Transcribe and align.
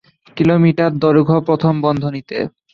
Kilometre 0.37 0.91
দৈর্ঘ্য 1.01 1.37
প্রথম 1.47 1.73
বন্ধনীতে। 1.81 2.37